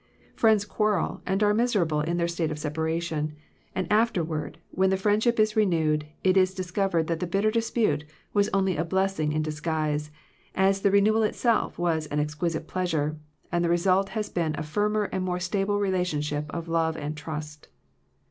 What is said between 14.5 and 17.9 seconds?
a firmer and more stable relationship of love and trust.